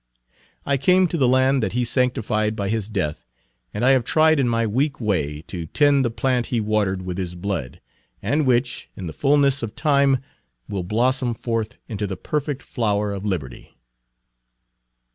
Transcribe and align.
I 0.65 0.77
came 0.77 1.07
to 1.09 1.17
the 1.19 1.27
land 1.27 1.61
that 1.61 1.73
he 1.73 1.85
sanctified 1.85 2.55
by 2.55 2.69
his 2.69 2.89
death, 2.89 3.23
and 3.71 3.85
I 3.85 3.91
have 3.91 4.03
tried 4.03 4.39
in 4.39 4.49
my 4.49 4.65
weak 4.65 4.99
way 4.99 5.43
to 5.43 5.67
tend 5.67 6.03
the 6.03 6.09
plant 6.09 6.47
he 6.47 6.59
watered 6.59 7.03
with 7.03 7.19
his 7.19 7.35
blood, 7.35 7.79
and 8.19 8.47
which, 8.47 8.89
in 8.97 9.05
the 9.05 9.13
fullness 9.13 9.61
of 9.61 9.75
time, 9.75 10.17
will 10.67 10.81
blossom 10.81 11.35
forth 11.35 11.77
into 11.87 12.07
the 12.07 12.17
perfect 12.17 12.63
flower 12.63 13.11
of 13.13 13.25
liberty." 13.25 13.77